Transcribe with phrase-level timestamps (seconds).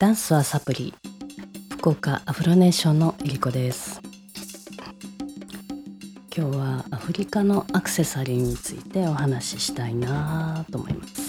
[0.00, 0.94] ダンスはサプリ。
[1.70, 4.00] 福岡アフロネーションのえりこです。
[6.32, 11.20] 今日はアフリカのアクセサリーについてお話ししたいなと思います。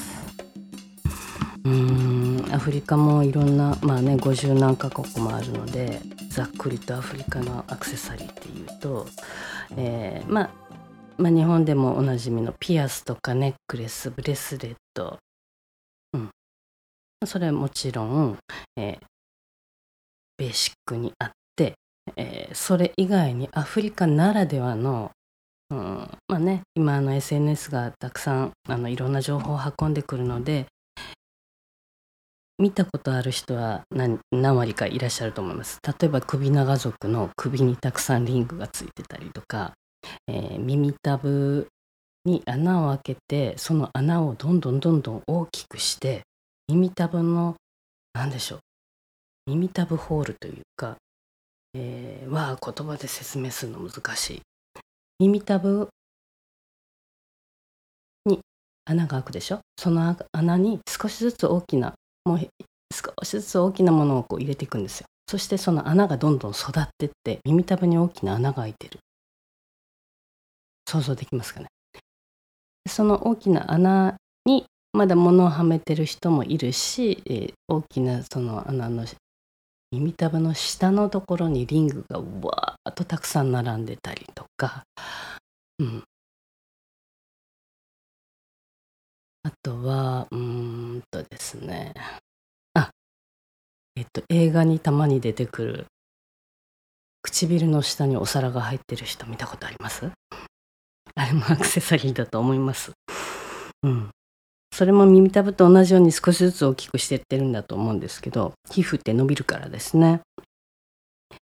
[1.63, 5.99] うーんアフリカもいろんなまあね50何カ国もあるので
[6.29, 9.07] ざっくりとアフリカのアクセサリーっていうと、
[9.77, 10.49] えー、まあ
[11.17, 15.17] まあ、日本でもおなじみのピアスとかネックレスブレスレット、
[16.13, 16.29] うん、
[17.25, 18.37] それはもちろん、
[18.77, 19.05] えー、
[20.37, 21.73] ベーシックにあって、
[22.15, 25.11] えー、それ以外にアフリカならではの、
[25.69, 25.77] うん、
[26.27, 30.67] まあね今あの SNS がたくさんあのいろんな情報を運んでくるので
[32.57, 35.79] 見たことある人は何何割かいらっしゃると思います。
[35.85, 39.73] 例えば首長族の首にたくさんリングがついてたりとか、
[40.27, 41.67] えー、耳たぶ
[42.25, 46.23] に穴を開けてその穴をどんどんどんどん大きくして
[46.69, 47.55] 耳たぶの
[48.13, 48.59] 何でしょう。
[49.47, 50.97] 耳たぶホールというか、
[51.73, 54.41] えー、は言葉で説明するの難しい。
[55.17, 55.89] 耳たぶ
[58.27, 58.41] に
[58.85, 59.61] 穴が開くでしょ？
[59.79, 62.39] その穴に少しずつ大きなもう
[62.93, 65.07] 少しずつ大きなものをこう入れていくんですよ。
[65.27, 68.99] そしてその穴がどんどん育ってって耳たぶに大きな穴が開いてる。
[70.87, 71.65] 想像できますかね？
[72.87, 79.05] その大きな穴にまだ物をはめてる人もいるし、えー、大きなその穴の
[79.91, 84.83] 耳たぶの下のところにリングがわーっとたくさん並んでたりとか、
[85.79, 86.03] うん、
[89.43, 90.39] あとはうー
[90.97, 91.93] んとですね
[92.73, 92.89] あ
[93.95, 95.85] えっと映画にたまに出てくる
[97.21, 100.09] 唇の下にお皿が入ってる人見たことあります？
[101.15, 102.91] あれもアクセサリーだと思います。
[103.83, 104.09] うん。
[104.71, 110.21] それも耳たぶと同じように少しずつ大きくしてってるんだと思うんですけど、皮膚って伸びるからですね。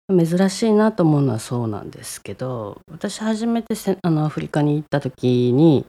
[0.09, 5.85] 珍しいなと思うのはそうなんですけど、私初めてあのアフリカに行った時に、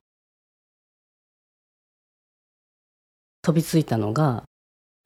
[3.43, 4.43] 飛びついたのが、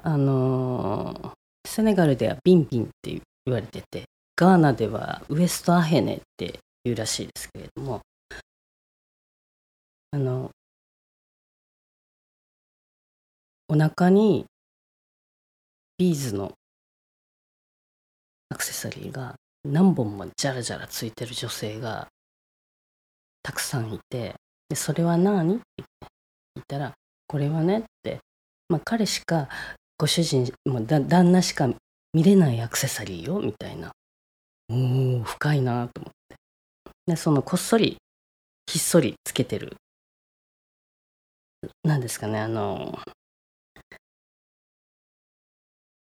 [0.03, 1.35] あの
[1.67, 4.05] セネガルではビンビンって言われてて、
[4.35, 8.01] ガーナではウエストアヘネっていうらしいですけれども、
[10.13, 10.51] あの
[13.73, 14.45] お腹に
[15.97, 16.53] ビーズの
[18.51, 22.07] アクセサリーが何本もジャラジャラついてる女性が
[23.43, 24.35] たくさんいて
[24.69, 25.55] でそれは何？
[25.55, 25.87] って言
[26.61, 26.93] ったら
[27.27, 28.19] これはねって、
[28.69, 29.49] まあ、彼しか
[29.97, 31.71] ご主人もだ旦那しか
[32.13, 33.91] 見れないアクセサリーよみたいな。
[34.69, 36.37] おお深いなと思って。
[37.07, 37.97] でそのこっそり
[38.71, 39.77] ひっそりつけてる。
[41.85, 42.99] 何ですかねあの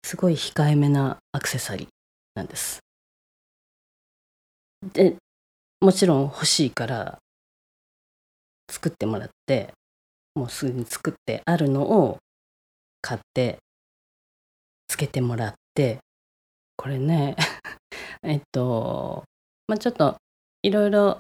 [0.07, 1.89] すごい控えめなアクセサリー
[2.37, 2.79] なんです。
[4.93, 5.17] で
[5.81, 7.19] もちろん欲しいから
[8.71, 9.73] 作ってもらって
[10.37, 12.19] もうすぐに作ってあるのを
[13.03, 13.59] 買って
[14.87, 15.99] つけてもらって
[16.77, 17.35] これね
[18.23, 19.25] えっと
[19.67, 20.19] まあちょっと
[20.63, 21.19] いろいろ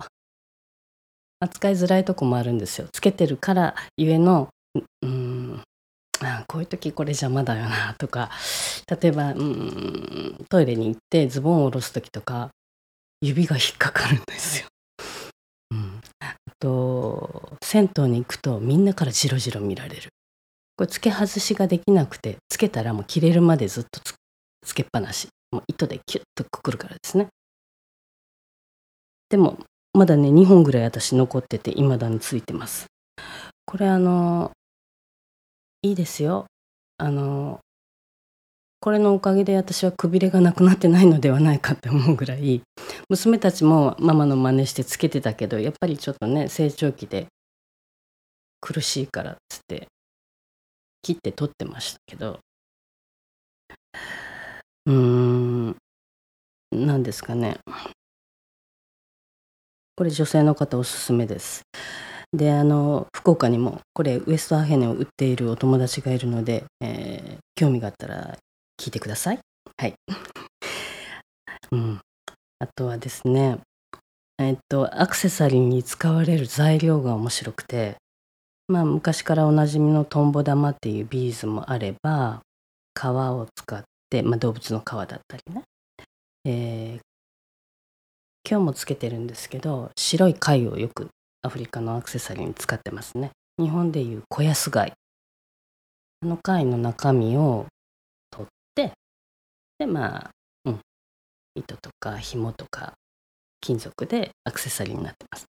[1.40, 4.48] 扱いづらいとこもあるんですよつけてるからゆえの
[5.02, 5.25] うん
[6.22, 8.30] あこういう時これ邪魔だよなとか
[9.00, 12.50] 例えばうんトイレに行ってズボンを下ろす時とか
[13.20, 14.66] 指が引っかかるんですよ。
[15.72, 20.10] うん、あと銭湯に行くとみんなからジロジロ見られる。
[20.76, 24.00] これ付け外しができなくてつけたらもう切れるまでずっと
[24.62, 27.28] つけっぱなしもう糸でキュッとくくるからですね。
[29.28, 29.58] でも
[29.92, 32.86] まだね2本ぐらい私残ってて未だについてます
[33.64, 34.52] これあの
[35.88, 36.46] いいですよ。
[36.98, 37.60] あの
[38.80, 42.62] これのおかげで私はくびれがなくなってないのではないかって思うぐらい
[43.08, 47.26] 娘たちもママの真似してつけてたけどやっぱりちょっとね成長期で
[48.60, 49.88] 苦しいからっつって
[51.02, 52.38] 切って取ってましたけど。
[54.86, 55.76] うーん
[56.70, 57.58] 何ですかね。
[59.96, 61.62] これ女性の方おすすめです。
[62.36, 68.36] であの福岡にもこれウエストアヘネを売っているお友達がいるので、えー、興味があったら
[68.78, 69.38] 聞いてください。
[69.76, 69.94] はい。
[71.72, 72.00] うん、
[72.58, 73.58] あとはですね
[74.38, 77.96] えっとアクセサリーに使われる材料が面白くて
[78.68, 82.42] まあ昔からおなじみのトンボ玉っていうビーズもあれば
[82.94, 85.62] 皮を使って、まあ、動物の皮だったりね、
[86.44, 87.00] えー、
[88.48, 91.08] 今日もつけてるんですけど白い貝をよく
[91.46, 94.92] アフリカのアクセサリーに使ってますね日本でいう小安貝
[96.22, 97.66] あの貝の中身を
[98.30, 98.92] 取って
[99.78, 100.30] でまあ、
[100.64, 100.80] うん、
[101.54, 102.94] 糸とか紐とか
[103.60, 105.46] 金属でアクセサリーになってます。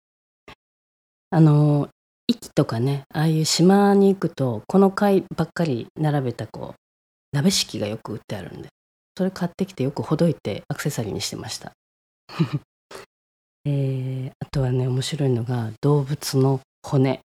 [1.31, 1.89] あの
[2.27, 8.69] 息とかねああいう島に行くとこの貝ばっかり並べたこう鍋敷きがよく売ってあるんで
[9.19, 11.73] それ買ってきてよくほどいてアクセサリーにしてました。
[13.67, 17.21] えー、あとはね面白いのが動物の骨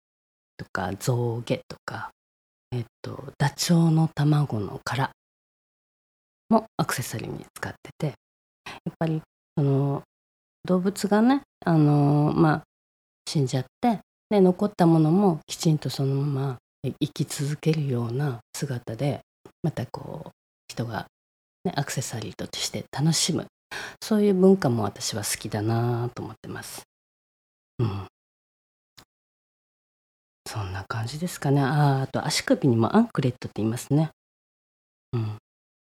[0.56, 2.10] とか象牙とか、
[2.72, 5.10] えっと、ダチョウの卵の殻
[6.48, 8.14] もアクセサリーに使ってて
[8.66, 9.22] やっぱり
[9.56, 10.02] その
[10.64, 12.62] 動物がねあのまあ
[13.26, 14.00] 死んじゃって
[14.30, 19.20] で残ったものもきちんとそのまま生き続けるような姿で
[19.62, 20.30] またこう
[20.68, 21.06] 人が、
[21.64, 23.46] ね、アクセサリーとして楽しむ
[24.02, 26.82] そういう文化も私は好きだなと思ってます。
[27.78, 28.06] うん、
[30.46, 31.60] そんな感じですかね。
[31.60, 34.10] ああと足首にもアンクレットって言いますね。
[35.12, 35.38] うん。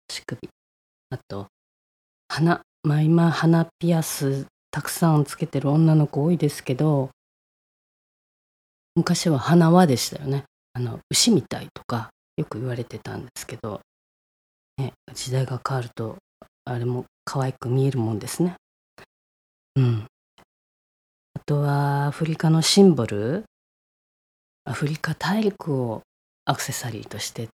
[0.10, 0.50] 足首。
[1.10, 1.48] あと、
[2.28, 2.62] 鼻。
[2.84, 7.12] まあ今、鼻ピアスたくさんつけてる女の子多いですけど、
[8.96, 10.44] 昔は鼻輪でしたよね。
[10.74, 13.80] あの、牛みたいとかよく言われてたんですけど、
[14.78, 16.18] ね、時代が変わると、
[16.66, 18.56] あれも可愛く見えるもんですね。
[19.76, 20.06] うん。
[21.34, 23.46] あとは、アフリカのシンボル。
[24.64, 26.02] アフリカ大陸を
[26.46, 27.50] アクセサリーとして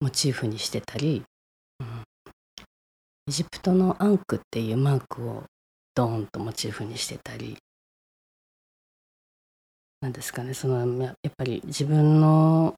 [0.00, 1.22] モチーフにしてたり、
[1.80, 2.02] うん、
[3.28, 5.44] エジプトのアンクっていうマークを
[5.94, 7.56] ドーンとモチーフにしてたり
[10.00, 12.74] なんですかねそのやっぱり自分の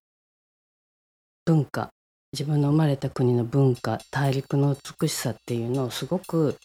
[1.45, 1.89] 文化
[2.33, 6.57] 自分の生まれた国の文化大陸の美しさっていうのをすごく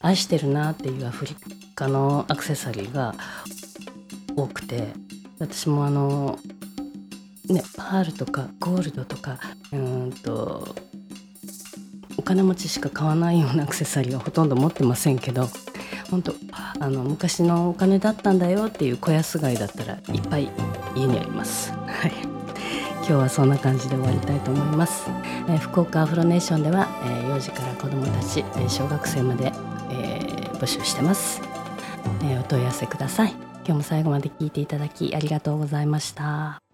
[0.00, 1.36] 愛してるなっていうアフリ
[1.74, 3.14] カのアクセサリーが
[4.36, 4.88] 多くて
[5.38, 6.38] 私もあの
[7.48, 9.38] ねパールとかゴールドとか
[9.72, 10.74] うんと
[12.18, 15.48] お金持ちしか買わないようなアクセサリーはほとんど持ってませんけど
[16.10, 16.34] 本当
[16.80, 20.50] あの昔のお金だったんだよっていう小安買いだったらいっぱい
[20.94, 21.72] 家にあります。
[21.72, 22.35] はい
[23.08, 25.08] 今日はそんな感じで終わりたいと思います、
[25.48, 29.52] えー、福岡アフロネーションでは、えー、幼児から子どもたち、えー、小学生まで、
[29.92, 31.40] え募集してます、
[32.24, 33.30] えお問い合わせください。
[33.66, 36.65] 今日も最後まで聞いていただきありがとうございました。